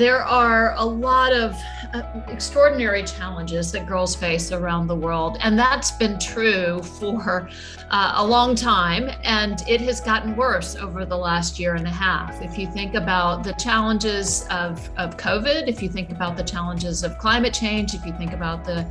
[0.00, 1.54] there are a lot of
[1.92, 7.50] uh, extraordinary challenges that girls face around the world, and that's been true for
[7.90, 11.90] uh, a long time, and it has gotten worse over the last year and a
[11.90, 12.40] half.
[12.40, 17.04] If you think about the challenges of, of COVID, if you think about the challenges
[17.04, 18.86] of climate change, if you think about the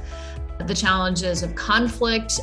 [0.68, 2.40] the challenges of conflict,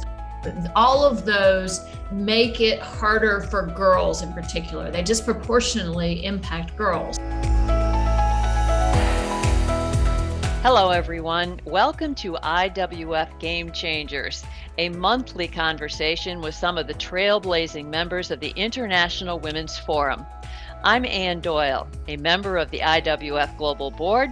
[0.74, 4.90] all of those make it harder for girls in particular.
[4.90, 7.18] They disproportionately impact girls.
[10.68, 11.60] Hello, everyone.
[11.64, 14.42] Welcome to IWF Game Changers,
[14.78, 20.26] a monthly conversation with some of the trailblazing members of the International Women's Forum.
[20.82, 24.30] I'm Ann Doyle, a member of the IWF Global Board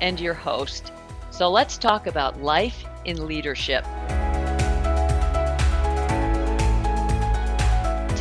[0.00, 0.92] and your host.
[1.32, 3.84] So let's talk about life in leadership.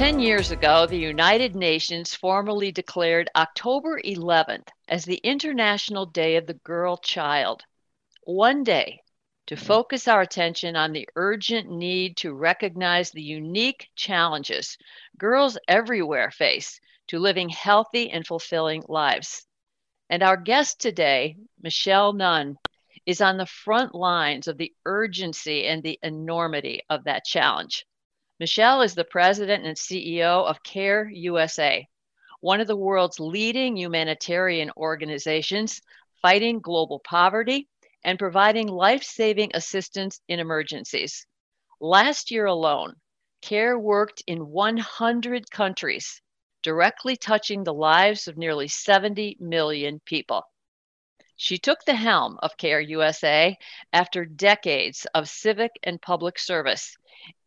[0.02, 6.48] 10 years ago, the United Nations formally declared October 11th as the International Day of
[6.48, 7.62] the Girl Child.
[8.24, 9.04] One day
[9.46, 9.64] to mm-hmm.
[9.64, 14.76] focus our attention on the urgent need to recognize the unique challenges
[15.20, 19.46] girls everywhere face to living healthy and fulfilling lives.
[20.10, 22.58] And our guest today, Michelle Nunn,
[23.06, 27.86] is on the front lines of the urgency and the enormity of that challenge.
[28.42, 31.88] Michelle is the president and CEO of CARE USA,
[32.40, 35.80] one of the world's leading humanitarian organizations
[36.24, 37.70] fighting global poverty
[38.04, 41.28] and providing life saving assistance in emergencies.
[41.80, 42.96] Last year alone,
[43.44, 46.20] CARE worked in 100 countries,
[46.64, 50.46] directly touching the lives of nearly 70 million people.
[51.42, 53.58] She took the helm of CARE USA
[53.92, 56.96] after decades of civic and public service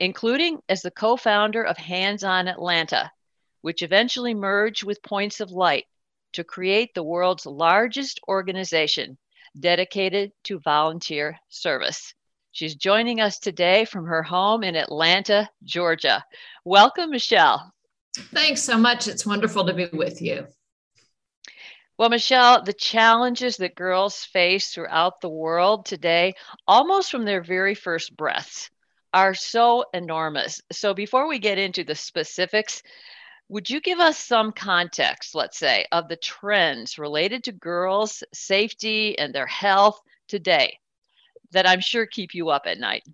[0.00, 3.10] including as the co founder of Hands On Atlanta,
[3.62, 5.86] which eventually merged with Points of Light
[6.32, 9.16] to create the world's largest organization
[9.58, 12.14] dedicated to volunteer service.
[12.50, 16.24] She's joining us today from her home in Atlanta, Georgia.
[16.64, 17.72] Welcome, Michelle.
[18.16, 19.08] Thanks so much.
[19.08, 20.46] It's wonderful to be with you.
[21.96, 26.34] Well, Michelle, the challenges that girls face throughout the world today,
[26.66, 28.68] almost from their very first breaths,
[29.12, 30.60] are so enormous.
[30.72, 32.83] So before we get into the specifics,
[33.48, 39.16] would you give us some context, let's say, of the trends related to girls' safety
[39.16, 40.80] and their health today
[41.52, 43.04] that I'm sure keep you up at night?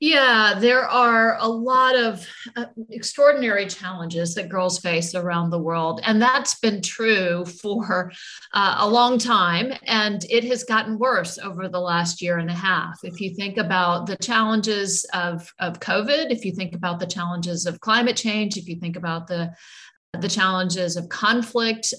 [0.00, 6.00] Yeah, there are a lot of uh, extraordinary challenges that girls face around the world.
[6.04, 8.12] And that's been true for
[8.52, 9.72] uh, a long time.
[9.84, 12.98] And it has gotten worse over the last year and a half.
[13.02, 17.66] If you think about the challenges of, of COVID, if you think about the challenges
[17.66, 19.52] of climate change, if you think about the
[20.20, 21.92] the challenges of conflict,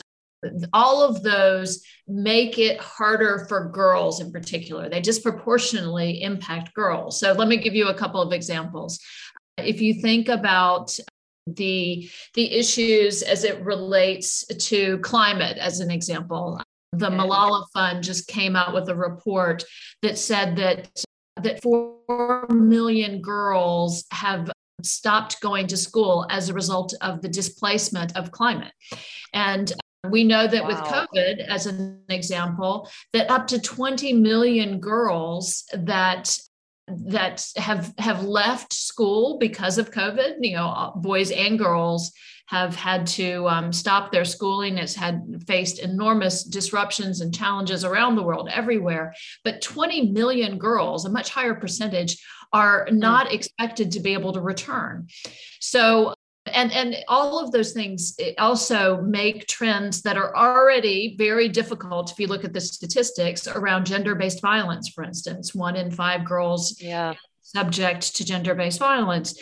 [0.74, 4.90] all of those make it harder for girls in particular.
[4.90, 7.20] They disproportionately impact girls.
[7.20, 9.00] So let me give you a couple of examples.
[9.58, 10.98] If you think about
[11.48, 16.60] the the issues as it relates to climate as an example
[16.92, 19.64] the malala fund just came out with a report
[20.02, 20.90] that said that
[21.44, 28.16] that 4 million girls have stopped going to school as a result of the displacement
[28.16, 28.74] of climate
[29.34, 29.74] and
[30.12, 30.68] we know that wow.
[30.68, 36.38] with COVID, as an example, that up to 20 million girls that
[36.88, 42.12] that have have left school because of COVID, you know, boys and girls
[42.48, 44.78] have had to um, stop their schooling.
[44.78, 49.16] It's had faced enormous disruptions and challenges around the world, everywhere.
[49.44, 52.24] But 20 million girls, a much higher percentage,
[52.54, 53.00] are hmm.
[53.00, 55.08] not expected to be able to return.
[55.60, 56.14] So
[56.54, 62.20] and and all of those things also make trends that are already very difficult if
[62.20, 65.56] you look at the statistics around gender-based violence for instance.
[65.56, 67.16] One in five girls yeah.
[67.42, 69.40] subject to gender-based violence.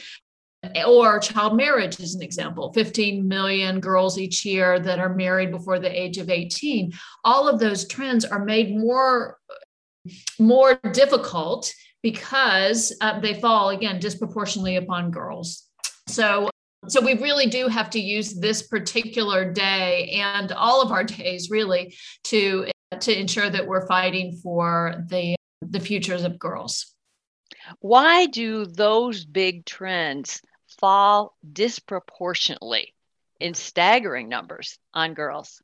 [0.87, 2.71] Or child marriage is an example.
[2.71, 6.93] 15 million girls each year that are married before the age of 18
[7.25, 9.39] all of those trends are made more
[10.39, 15.69] more difficult because uh, they fall again disproportionately upon girls.
[16.07, 16.49] So
[16.87, 21.49] so we really do have to use this particular day and all of our days
[21.49, 21.95] really
[22.25, 22.67] to
[22.99, 26.93] to ensure that we're fighting for the the futures of girls.
[27.79, 30.41] Why do those big trends
[30.79, 32.93] fall disproportionately
[33.39, 35.61] in staggering numbers on girls?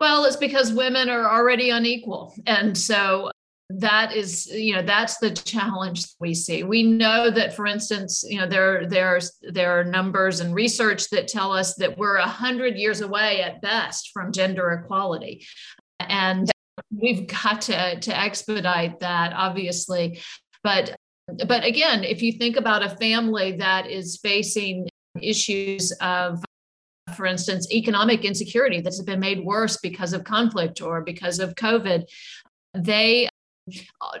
[0.00, 2.34] Well it's because women are already unequal.
[2.46, 3.30] And so
[3.68, 6.62] that is you know that's the challenge we see.
[6.62, 11.26] We know that for instance you know there there's there are numbers and research that
[11.26, 15.44] tell us that we're 100 years away at best from gender equality.
[15.98, 16.48] And
[16.92, 20.20] we've got to to expedite that obviously.
[20.62, 20.94] But
[21.26, 24.86] but again if you think about a family that is facing
[25.20, 26.44] issues of
[27.16, 32.04] for instance economic insecurity that's been made worse because of conflict or because of covid
[32.74, 33.28] they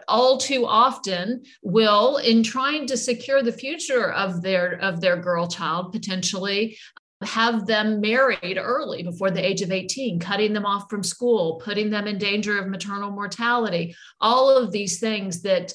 [0.08, 5.46] all too often will in trying to secure the future of their of their girl
[5.46, 6.76] child potentially
[7.22, 11.90] have them married early before the age of 18 cutting them off from school putting
[11.90, 15.72] them in danger of maternal mortality all of these things that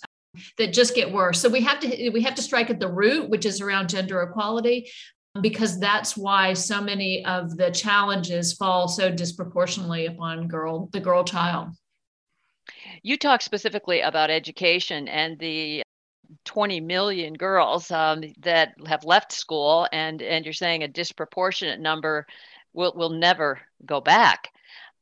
[0.58, 1.40] that just get worse.
[1.40, 4.22] So we have to we have to strike at the root which is around gender
[4.22, 4.90] equality
[5.42, 11.24] because that's why so many of the challenges fall so disproportionately upon girl the girl
[11.24, 11.70] child
[13.04, 15.84] you talk specifically about education and the
[16.46, 22.26] 20 million girls um, that have left school, and, and you're saying a disproportionate number
[22.74, 24.50] will, will never go back.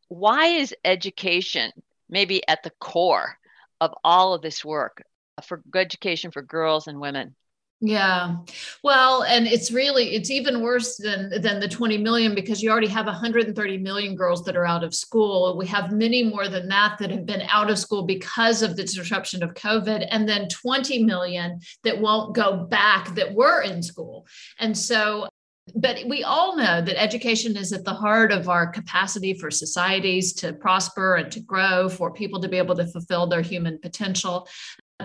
[0.08, 1.72] Why is education
[2.10, 3.38] maybe at the core
[3.80, 5.04] of all of this work
[5.44, 7.36] for education for girls and women?
[7.82, 8.36] Yeah.
[8.84, 12.88] Well, and it's really it's even worse than than the 20 million because you already
[12.88, 15.56] have 130 million girls that are out of school.
[15.58, 18.84] We have many more than that that have been out of school because of the
[18.84, 24.28] disruption of COVID and then 20 million that won't go back that were in school.
[24.60, 25.30] And so
[25.76, 30.34] but we all know that education is at the heart of our capacity for societies
[30.34, 34.48] to prosper and to grow, for people to be able to fulfill their human potential.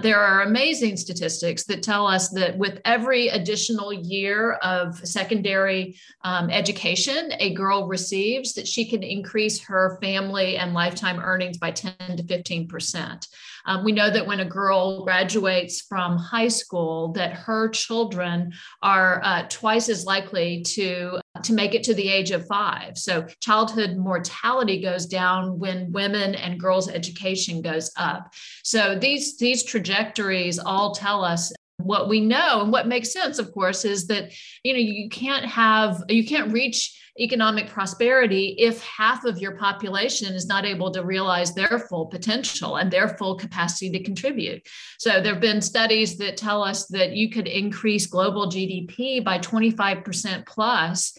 [0.00, 6.50] There are amazing statistics that tell us that with every additional year of secondary um,
[6.50, 11.94] education a girl receives, that she can increase her family and lifetime earnings by 10
[12.16, 13.28] to 15 percent.
[13.66, 18.52] Um, we know that when a girl graduates from high school, that her children
[18.82, 22.96] are uh, twice as likely to to make it to the age of five.
[22.96, 28.32] So childhood mortality goes down when women and girls' education goes up.
[28.62, 33.52] So these these trajectories all tell us what we know and what makes sense of
[33.52, 34.32] course is that
[34.62, 40.34] you know you can't have you can't reach economic prosperity if half of your population
[40.34, 44.66] is not able to realize their full potential and their full capacity to contribute.
[44.98, 49.38] So there have been studies that tell us that you could increase global GDP by
[49.38, 51.16] 25% plus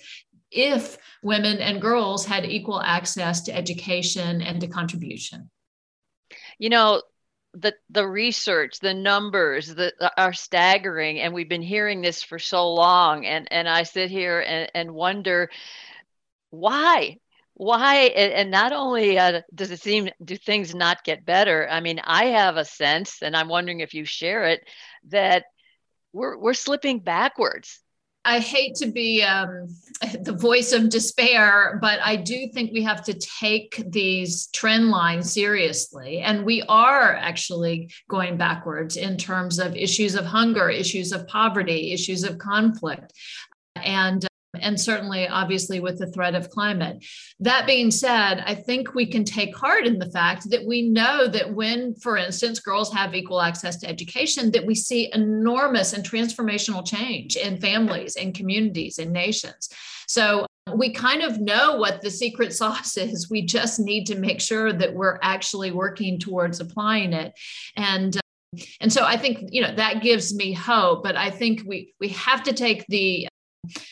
[0.52, 5.50] if women and girls had equal access to education and to contribution.
[6.60, 7.02] You know,
[7.56, 12.74] the the research the numbers that are staggering and we've been hearing this for so
[12.74, 15.50] long and and i sit here and, and wonder
[16.50, 17.18] why
[17.54, 21.66] why and not only uh, does it seem do things not get better?
[21.70, 24.62] I mean i have a sense and i'm wondering if you share it
[25.08, 25.46] that
[26.12, 27.80] we're we're slipping backwards
[28.26, 29.68] I hate to be um,
[30.22, 35.32] the voice of despair, but I do think we have to take these trend lines
[35.32, 36.20] seriously.
[36.20, 41.94] And we are actually going backwards in terms of issues of hunger, issues of poverty,
[41.94, 43.14] issues of conflict.
[43.76, 44.26] And
[44.62, 47.04] and certainly obviously with the threat of climate.
[47.40, 51.28] That being said, I think we can take heart in the fact that we know
[51.28, 56.04] that when, for instance, girls have equal access to education, that we see enormous and
[56.04, 59.70] transformational change in families and communities and nations.
[60.08, 63.30] So we kind of know what the secret sauce is.
[63.30, 67.34] We just need to make sure that we're actually working towards applying it.
[67.76, 68.22] And um,
[68.80, 71.04] and so I think you know that gives me hope.
[71.04, 73.28] But I think we we have to take the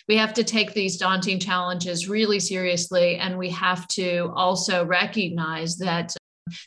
[0.08, 5.78] we have to take these daunting challenges really seriously and we have to also recognize
[5.78, 6.16] that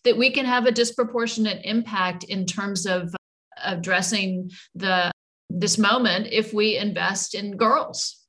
[0.04, 3.14] that we can have a disproportionate impact in terms of
[3.62, 5.10] addressing the
[5.50, 8.26] this moment if we invest in girls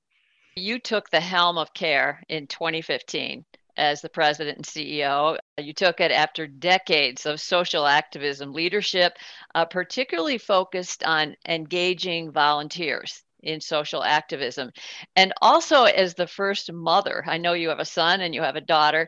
[0.56, 3.46] you took the helm of care in 2015
[3.78, 5.38] as the president and CEO.
[5.58, 9.14] You took it after decades of social activism leadership,
[9.54, 14.72] uh, particularly focused on engaging volunteers in social activism.
[15.16, 18.56] And also, as the first mother, I know you have a son and you have
[18.56, 19.08] a daughter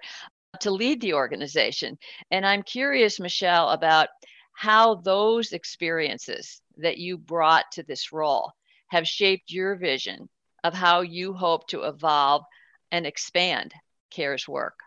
[0.53, 1.97] uh, to lead the organization.
[2.31, 4.09] And I'm curious, Michelle, about
[4.53, 8.51] how those experiences that you brought to this role
[8.87, 10.29] have shaped your vision
[10.63, 12.43] of how you hope to evolve
[12.91, 13.73] and expand
[14.11, 14.79] CARE's work.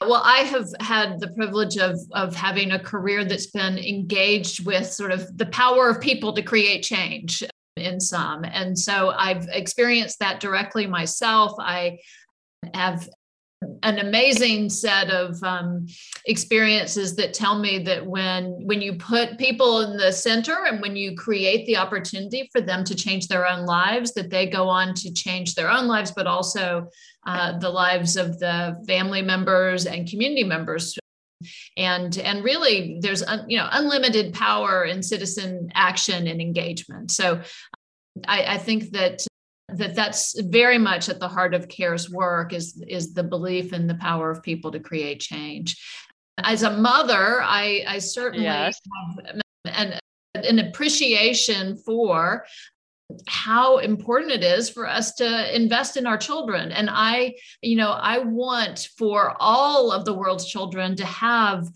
[0.00, 4.90] Well, I have had the privilege of, of having a career that's been engaged with
[4.90, 7.42] sort of the power of people to create change
[7.80, 8.44] in some.
[8.44, 11.54] And so I've experienced that directly myself.
[11.58, 11.98] I
[12.74, 13.08] have
[13.82, 15.86] an amazing set of um,
[16.24, 20.96] experiences that tell me that when when you put people in the center and when
[20.96, 24.94] you create the opportunity for them to change their own lives that they go on
[24.94, 26.88] to change their own lives but also
[27.26, 30.98] uh, the lives of the family members and community members
[31.76, 37.40] and and really there's un, you know unlimited power in citizen action and engagement so
[38.26, 39.26] I, I think that
[39.68, 43.86] that that's very much at the heart of care's work is is the belief in
[43.86, 45.82] the power of people to create change
[46.38, 48.80] as a mother i i certainly yes.
[49.26, 49.98] have an,
[50.34, 52.44] an appreciation for
[53.26, 56.72] how important it is for us to invest in our children.
[56.72, 61.68] And i you know i want for all of the world's children to have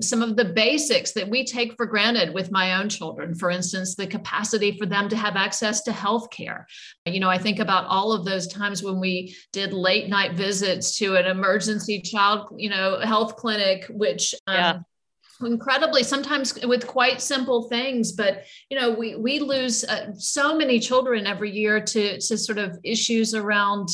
[0.00, 3.32] some of the basics that we take for granted with my own children.
[3.34, 6.66] For instance the capacity for them to have access to health care
[7.06, 10.98] you know i think about all of those times when we did late night visits
[10.98, 14.84] to an emergency child you know health clinic which um.
[15.44, 20.78] Incredibly sometimes with quite simple things but you know we we lose uh, so many
[20.78, 23.88] children every year to to sort of issues around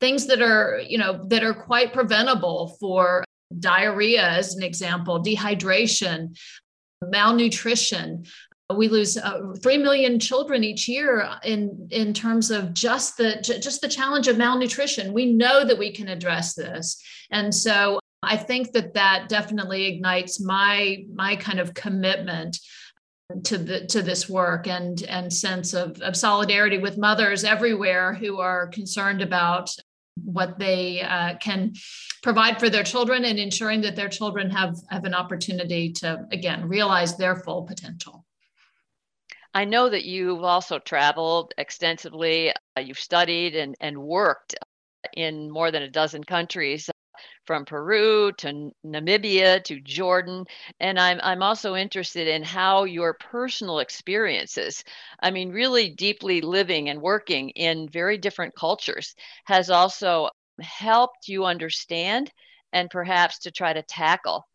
[0.00, 3.24] things that are you know that are quite preventable for
[3.58, 6.36] diarrhea as an example, dehydration,
[7.02, 8.24] malnutrition.
[8.74, 13.80] We lose uh, three million children each year in in terms of just the just
[13.80, 15.12] the challenge of malnutrition.
[15.12, 20.40] We know that we can address this, and so I think that that definitely ignites
[20.40, 22.58] my my kind of commitment
[23.44, 28.38] to the to this work and and sense of, of solidarity with mothers everywhere who
[28.38, 29.70] are concerned about
[30.24, 31.74] what they uh, can
[32.22, 36.66] provide for their children and ensuring that their children have, have an opportunity to, again,
[36.66, 38.24] realize their full potential.
[39.52, 42.52] I know that you've also traveled extensively.
[42.76, 44.54] Uh, you've studied and, and worked
[45.14, 46.90] in more than a dozen countries
[47.46, 50.44] from Peru to Namibia to Jordan.
[50.80, 54.82] And I'm, I'm also interested in how your personal experiences,
[55.20, 60.28] I mean, really deeply living and working in very different cultures, has also
[60.60, 62.32] helped you understand
[62.72, 64.46] and perhaps to try to tackle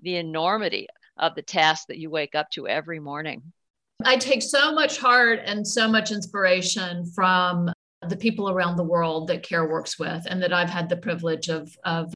[0.00, 3.42] the enormity of the task that you wake up to every morning.
[4.04, 7.72] I take so much heart and so much inspiration from
[8.06, 11.48] the people around the world that CARE works with and that I've had the privilege
[11.48, 12.14] of, of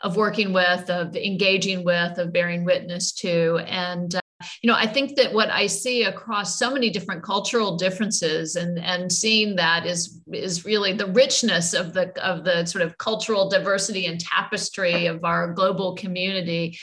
[0.00, 3.58] of working with, of engaging with, of bearing witness to.
[3.66, 4.20] And, uh,
[4.62, 8.78] you know, I think that what I see across so many different cultural differences and,
[8.78, 13.48] and seeing that is, is really the richness of the, of the sort of cultural
[13.48, 16.78] diversity and tapestry of our global community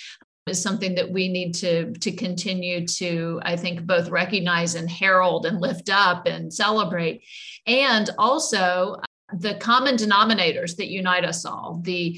[0.47, 5.45] is something that we need to to continue to i think both recognize and herald
[5.45, 7.21] and lift up and celebrate
[7.65, 8.95] and also
[9.33, 12.17] the common denominators that unite us all the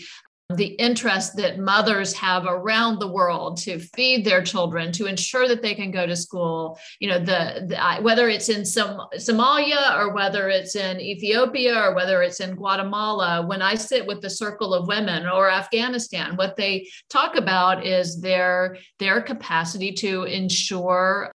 [0.55, 5.61] the interest that mothers have around the world to feed their children to ensure that
[5.61, 6.79] they can go to school.
[6.99, 12.23] You know the, the whether it's in somalia or whether it's in ethiopia or whether
[12.23, 16.87] it's in guatemala when i sit with the circle of women or afghanistan what they
[17.09, 21.31] talk about is their their capacity to ensure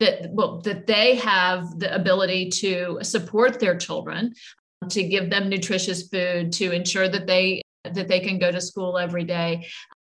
[0.00, 4.32] that well that they have the ability to support their children
[4.88, 8.98] to give them nutritious food to ensure that they that they can go to school
[8.98, 9.66] every day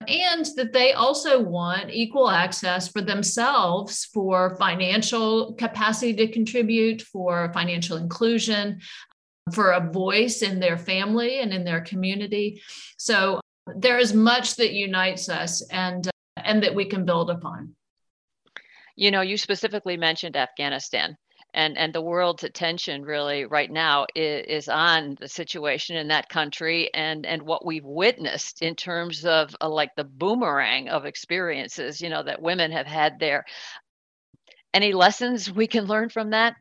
[0.08, 7.50] and that they also want equal access for themselves for financial capacity to contribute, for
[7.52, 8.80] financial inclusion,
[9.52, 12.60] for a voice in their family and in their community.
[12.98, 17.74] So there is much that unites us and and that we can build upon.
[18.94, 21.16] You know, you specifically mentioned Afghanistan
[21.56, 26.28] and and the world's attention really right now is, is on the situation in that
[26.28, 32.00] country and and what we've witnessed in terms of uh, like the boomerang of experiences
[32.00, 33.44] you know that women have had there.
[34.74, 36.54] Any lessons we can learn from that?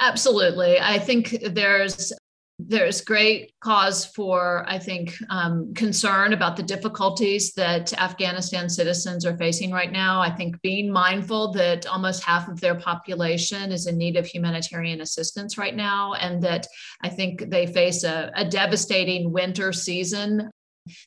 [0.00, 0.78] Absolutely.
[0.80, 2.12] I think there's
[2.58, 9.36] there's great cause for, I think, um, concern about the difficulties that Afghanistan citizens are
[9.36, 10.20] facing right now.
[10.20, 15.00] I think being mindful that almost half of their population is in need of humanitarian
[15.00, 16.66] assistance right now, and that
[17.00, 20.50] I think they face a, a devastating winter season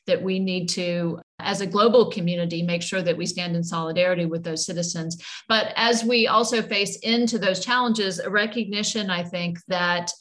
[0.06, 4.26] that we need to as a global community make sure that we stand in solidarity
[4.26, 9.58] with those citizens but as we also face into those challenges a recognition i think
[9.66, 10.12] that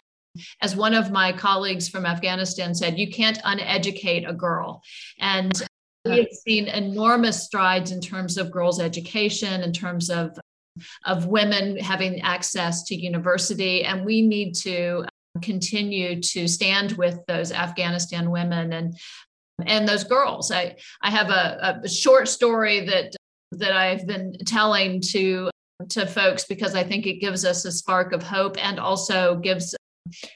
[0.62, 4.82] as one of my colleagues from Afghanistan said, you can't uneducate a girl.
[5.20, 5.52] And
[6.06, 10.38] we have seen enormous strides in terms of girls' education, in terms of,
[11.06, 13.84] of women having access to university.
[13.84, 15.00] And we need to
[15.36, 18.98] um, continue to stand with those Afghanistan women and
[19.68, 20.50] and those girls.
[20.50, 23.16] I I have a, a short story that
[23.52, 25.52] that I've been telling to
[25.90, 29.76] to folks because I think it gives us a spark of hope and also gives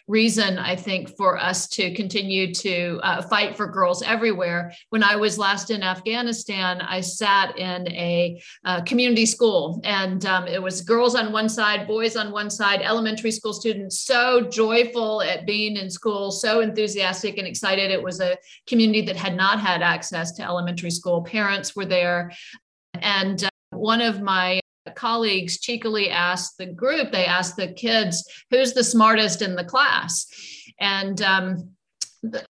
[0.07, 4.73] reason, I think, for us to continue to uh, fight for girls everywhere.
[4.89, 10.47] When I was last in Afghanistan, I sat in a uh, community school, and um,
[10.47, 15.21] it was girls on one side, boys on one side, elementary school students, so joyful
[15.21, 17.91] at being in school, so enthusiastic and excited.
[17.91, 21.23] It was a community that had not had access to elementary school.
[21.23, 22.31] Parents were there.
[23.01, 24.59] And uh, one of my
[24.91, 30.27] colleagues cheekily asked the group, they asked the kids, who's the smartest in the class?
[30.79, 31.71] And um,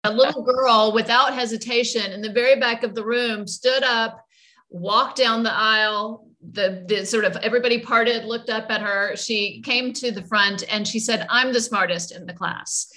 [0.05, 4.25] a little girl, without hesitation, in the very back of the room, stood up,
[4.71, 9.15] walked down the aisle, the, the sort of everybody parted, looked up at her.
[9.17, 12.91] She came to the front and she said, I'm the smartest in the class.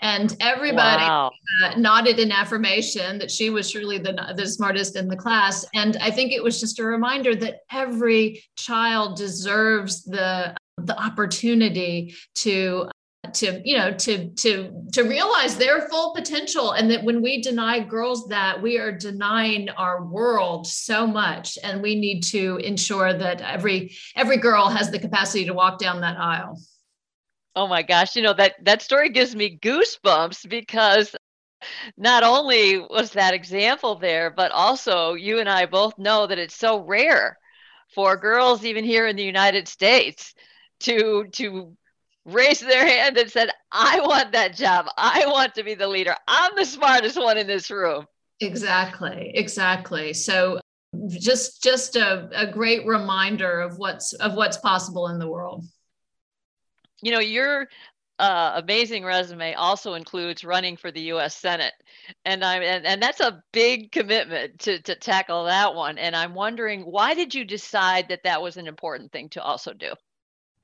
[0.00, 1.30] And everybody wow.
[1.64, 5.64] uh, nodded in affirmation that she was surely the, the smartest in the class.
[5.74, 12.14] And I think it was just a reminder that every child deserves the, the opportunity
[12.36, 12.88] to
[13.32, 16.72] to you know to to to realize their full potential.
[16.72, 21.56] And that when we deny girls that we are denying our world so much.
[21.62, 26.00] And we need to ensure that every every girl has the capacity to walk down
[26.00, 26.60] that aisle.
[27.54, 28.16] Oh my gosh.
[28.16, 31.14] You know that that story gives me goosebumps because
[31.96, 36.56] not only was that example there but also you and i both know that it's
[36.56, 37.38] so rare
[37.94, 40.34] for girls even here in the united states
[40.80, 41.76] to to
[42.24, 44.86] raised their hand and said, I want that job.
[44.96, 46.14] I want to be the leader.
[46.28, 48.06] I'm the smartest one in this room.
[48.40, 49.32] Exactly.
[49.34, 50.12] Exactly.
[50.12, 50.60] So
[51.08, 55.64] just just a, a great reminder of what's of what's possible in the world.
[57.00, 57.68] You know, your
[58.18, 61.34] uh, amazing resume also includes running for the U.S.
[61.34, 61.72] Senate,
[62.24, 65.98] and I and, and that's a big commitment to to tackle that one.
[65.98, 69.72] And I'm wondering why did you decide that that was an important thing to also
[69.72, 69.92] do?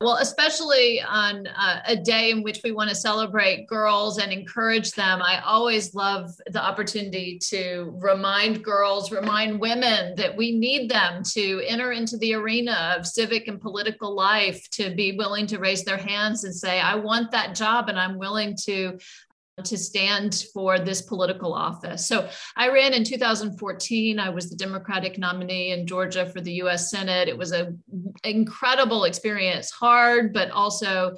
[0.00, 4.92] Well, especially on uh, a day in which we want to celebrate girls and encourage
[4.92, 11.24] them, I always love the opportunity to remind girls, remind women that we need them
[11.32, 15.82] to enter into the arena of civic and political life, to be willing to raise
[15.82, 19.00] their hands and say, I want that job and I'm willing to
[19.64, 22.06] to stand for this political office.
[22.06, 24.18] So I ran in 2014.
[24.18, 27.28] I was the Democratic nominee in Georgia for the US Senate.
[27.28, 27.82] It was an
[28.24, 31.16] incredible experience, hard, but also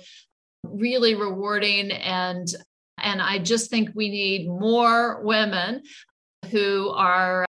[0.64, 1.90] really rewarding.
[1.90, 2.46] And,
[2.98, 5.82] and I just think we need more women
[6.50, 7.44] who are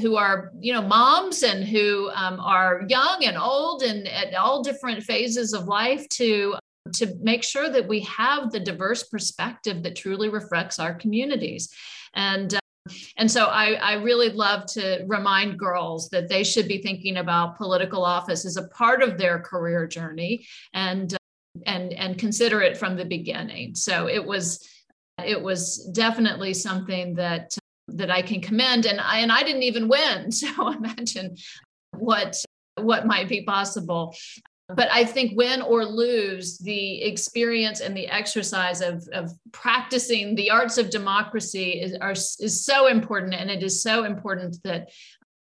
[0.00, 4.62] who are you know moms and who um, are young and old and at all
[4.62, 6.54] different phases of life to
[6.94, 11.68] to make sure that we have the diverse perspective that truly reflects our communities.
[12.14, 12.60] And uh,
[13.16, 17.56] and so I, I, really love to remind girls that they should be thinking about
[17.56, 21.16] political office as a part of their career journey and uh,
[21.66, 23.74] and and consider it from the beginning.
[23.74, 24.68] So it was
[25.24, 27.56] it was definitely something that
[27.88, 30.30] that I can commend and I and I didn't even win.
[30.32, 31.36] So imagine
[31.92, 32.36] what
[32.76, 34.14] what might be possible
[34.68, 40.50] but I think win or lose, the experience and the exercise of, of practicing the
[40.50, 43.34] arts of democracy is, are, is so important.
[43.34, 44.90] And it is so important that,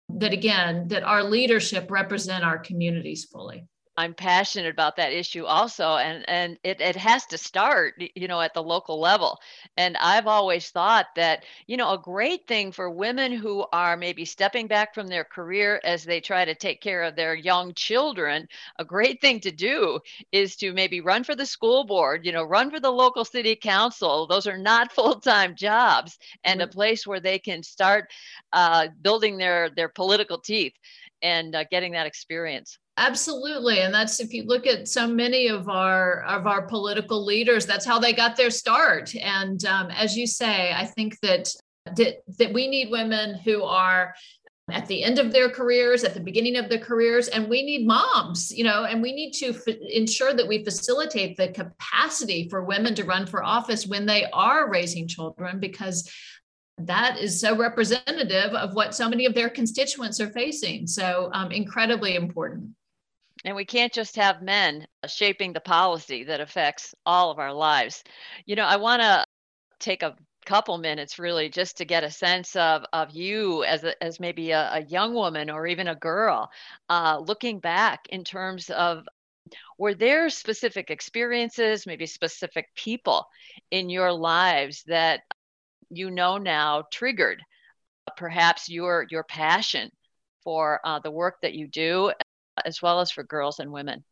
[0.10, 3.65] that again, that our leadership represent our communities fully.
[3.98, 8.40] I'm passionate about that issue also and and it, it has to start you know
[8.40, 9.40] at the local level.
[9.76, 14.24] And I've always thought that you know a great thing for women who are maybe
[14.24, 18.48] stepping back from their career as they try to take care of their young children
[18.78, 20.00] a great thing to do
[20.32, 23.56] is to maybe run for the school board you know run for the local city
[23.56, 24.28] council.
[24.28, 26.70] Those are not full-time jobs and mm-hmm.
[26.70, 28.12] a place where they can start
[28.54, 30.74] uh, building their their political teeth
[31.24, 35.70] and uh, getting that experience absolutely and that's if you look at so many of
[35.70, 40.26] our of our political leaders that's how they got their start and um, as you
[40.26, 41.48] say i think that,
[41.96, 44.14] that that we need women who are
[44.70, 47.86] at the end of their careers at the beginning of their careers and we need
[47.86, 52.64] moms you know and we need to f- ensure that we facilitate the capacity for
[52.64, 56.12] women to run for office when they are raising children because
[56.80, 60.86] that is so representative of what so many of their constituents are facing.
[60.86, 62.76] So, um, incredibly important.
[63.45, 68.04] And we can't just have men shaping the policy that affects all of our lives.
[68.45, 69.23] You know, I want to
[69.80, 74.02] take a couple minutes really just to get a sense of of you as a,
[74.02, 76.50] as maybe a, a young woman or even a girl
[76.89, 79.06] uh, looking back in terms of
[79.78, 83.26] were there specific experiences, maybe specific people
[83.71, 85.21] in your lives that
[85.89, 87.41] you know now triggered
[88.15, 89.91] perhaps your your passion
[90.43, 92.12] for uh, the work that you do,
[92.65, 94.04] as well as for girls and women?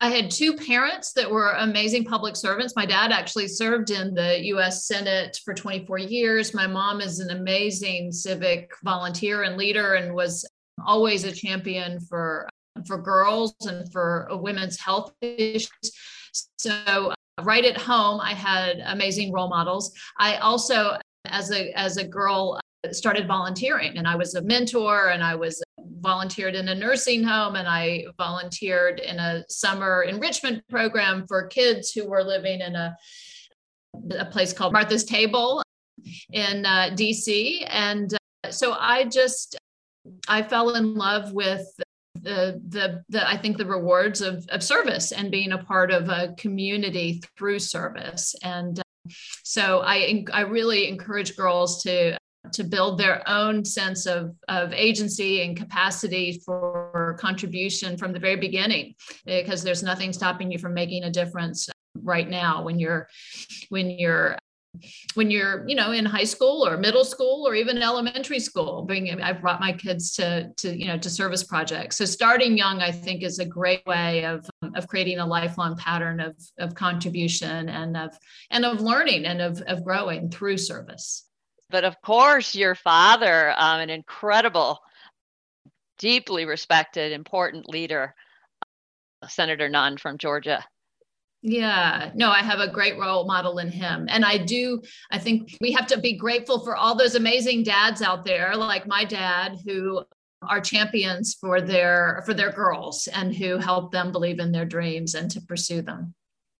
[0.00, 2.74] I had two parents that were amazing public servants.
[2.76, 6.52] My dad actually served in the US Senate for 24 years.
[6.52, 10.46] My mom is an amazing civic volunteer and leader and was
[10.84, 12.48] always a champion for
[12.86, 15.70] for girls and for women's health issues.
[16.58, 19.92] So uh, right at home I had amazing role models.
[20.18, 22.60] I also as a as a girl
[22.92, 25.62] started volunteering and I was a mentor and I was
[26.04, 31.90] volunteered in a nursing home and I volunteered in a summer enrichment program for kids
[31.90, 32.96] who were living in a,
[34.18, 35.62] a place called Martha's Table
[36.32, 37.66] in uh, DC.
[37.68, 38.14] And
[38.44, 39.56] uh, so I just,
[40.28, 41.66] I fell in love with
[42.14, 46.08] the, the, the, I think the rewards of, of service and being a part of
[46.10, 48.34] a community through service.
[48.42, 48.82] And uh,
[49.42, 52.18] so I, I really encourage girls to
[52.52, 58.36] to build their own sense of, of agency and capacity for contribution from the very
[58.36, 61.68] beginning because there's nothing stopping you from making a difference
[62.02, 63.08] right now when you're
[63.68, 64.36] when you're
[65.14, 69.20] when you're you know in high school or middle school or even elementary school being
[69.22, 71.96] i've brought my kids to to you know to service projects.
[71.96, 76.20] So starting young i think is a great way of of creating a lifelong pattern
[76.20, 78.18] of of contribution and of
[78.50, 81.26] and of learning and of of growing through service
[81.70, 84.78] but of course, your father, um, an incredible,
[85.98, 88.14] deeply respected, important leader,
[89.22, 90.64] uh, Senator Nunn from Georgia.
[91.46, 94.06] Yeah, no, I have a great role model in him.
[94.08, 98.00] And I do, I think we have to be grateful for all those amazing dads
[98.00, 100.02] out there, like my dad, who
[100.48, 105.14] are champions for their for their girls and who help them believe in their dreams
[105.14, 106.14] and to pursue them.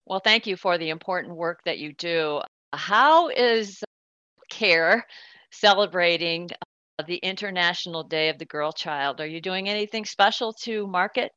[0.07, 2.41] Well, thank you for the important work that you do.
[2.73, 3.84] How is
[4.55, 5.07] care
[5.51, 6.49] celebrating
[6.99, 9.21] uh, the International Day of the Girl Child.
[9.21, 11.33] Are you doing anything special to mark it?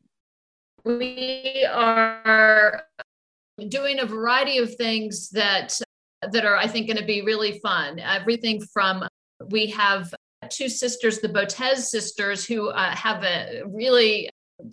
[0.84, 2.84] We are
[3.70, 5.80] doing a variety of things that
[6.32, 8.00] that are I think going to be really fun.
[8.00, 9.04] Everything from
[9.50, 10.14] we have
[10.50, 14.30] two sisters, the Botez sisters, who uh, have a really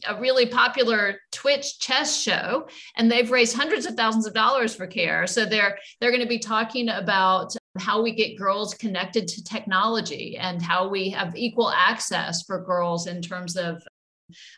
[0.07, 4.87] a really popular Twitch chess show, and they've raised hundreds of thousands of dollars for
[4.87, 5.27] care.
[5.27, 10.37] So they're they're going to be talking about how we get girls connected to technology
[10.37, 13.83] and how we have equal access for girls in terms of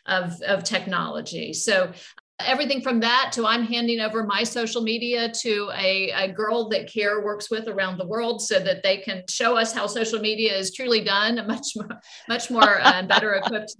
[0.05, 1.53] of, of technology.
[1.53, 1.91] So
[2.39, 6.91] everything from that to I'm handing over my social media to a, a girl that
[6.91, 10.55] CARE works with around the world so that they can show us how social media
[10.55, 11.89] is truly done, much more,
[12.29, 13.75] much more uh, better equipped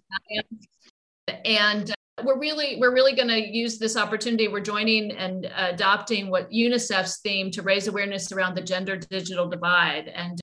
[1.46, 4.48] And we're really we're really going to use this opportunity.
[4.48, 10.08] We're joining and adopting what unicef's theme to raise awareness around the gender digital divide
[10.08, 10.40] and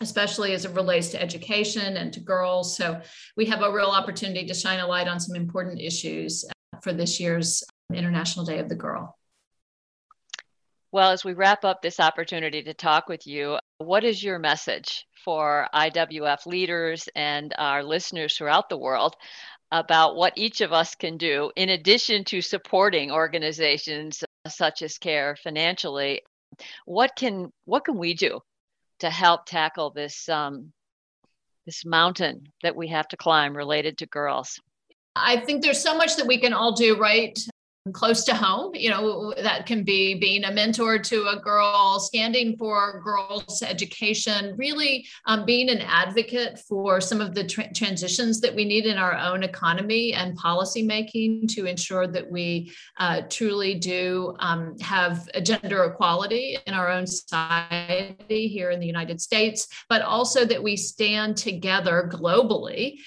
[0.00, 2.76] especially as it relates to education and to girls.
[2.76, 3.00] So
[3.36, 6.92] we have a real opportunity to shine a light on some important issues uh, for
[6.92, 7.62] this year's
[7.94, 9.16] international day of the girl.
[10.90, 15.06] Well as we wrap up this opportunity to talk with you what is your message
[15.24, 19.16] for iwf leaders and our listeners throughout the world
[19.72, 25.34] about what each of us can do in addition to supporting organizations such as care
[25.42, 26.20] financially.
[26.84, 28.40] What can what can we do
[29.00, 30.72] to help tackle this um,
[31.64, 34.60] this mountain that we have to climb related to girls?
[35.16, 37.38] I think there's so much that we can all do right
[37.92, 42.56] close to home you know that can be being a mentor to a girl standing
[42.56, 48.54] for girls education really um, being an advocate for some of the tra- transitions that
[48.54, 53.74] we need in our own economy and policy making to ensure that we uh, truly
[53.74, 60.02] do um, have gender equality in our own society here in the united states but
[60.02, 62.98] also that we stand together globally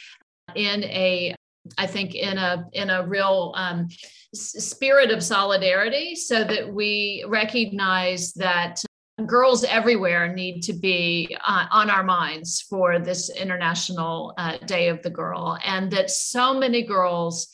[0.53, 1.33] in a
[1.77, 3.87] I think in a in a real um,
[4.33, 8.83] spirit of solidarity, so that we recognize that
[9.25, 15.01] girls everywhere need to be uh, on our minds for this International uh, Day of
[15.03, 17.47] the Girl, and that so many girls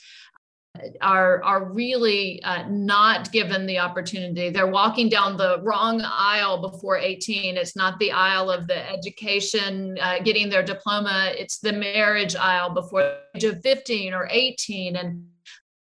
[1.01, 4.49] are are really uh, not given the opportunity.
[4.49, 7.57] They're walking down the wrong aisle before 18.
[7.57, 11.33] It's not the aisle of the education, uh, getting their diploma.
[11.37, 15.25] It's the marriage aisle before the age of 15 or 18, and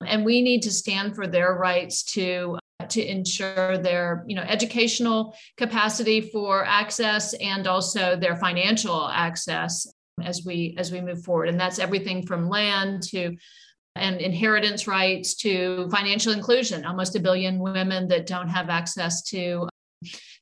[0.07, 5.37] and we need to stand for their rights to to ensure their you know educational
[5.57, 9.87] capacity for access and also their financial access
[10.23, 13.37] as we as we move forward and that's everything from land to
[13.99, 16.85] and inheritance rights to financial inclusion.
[16.85, 19.69] Almost a billion women that don't have access to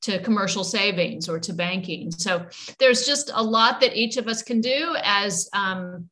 [0.02, 2.10] to commercial savings or to banking.
[2.10, 2.46] So
[2.78, 6.08] there's just a lot that each of us can do as um,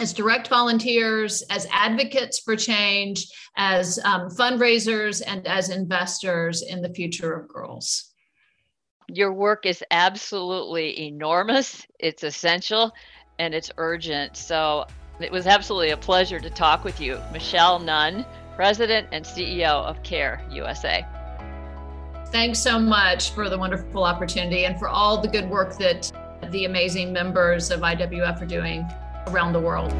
[0.00, 6.92] as direct volunteers, as advocates for change, as um, fundraisers, and as investors in the
[6.94, 8.12] future of girls.
[9.08, 11.86] Your work is absolutely enormous.
[11.98, 12.92] It's essential
[13.38, 14.36] and it's urgent.
[14.36, 14.86] So
[15.20, 20.02] it was absolutely a pleasure to talk with you, Michelle Nunn, President and CEO of
[20.02, 21.04] CARE USA.
[22.26, 26.12] Thanks so much for the wonderful opportunity and for all the good work that
[26.50, 28.86] the amazing members of IWF are doing
[29.28, 29.92] around the world.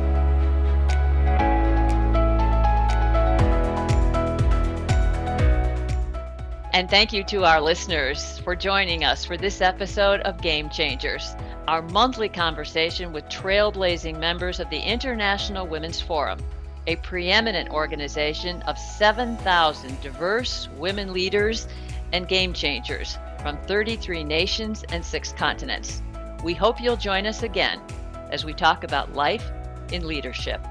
[6.72, 11.34] And thank you to our listeners for joining us for this episode of Game Changers,
[11.68, 16.38] our monthly conversation with trailblazing members of the International Women's Forum,
[16.86, 21.68] a preeminent organization of 7,000 diverse women leaders
[22.14, 26.00] and game changers from 33 nations and six continents.
[26.42, 27.82] We hope you'll join us again
[28.30, 29.44] as we talk about life
[29.92, 30.66] in leadership.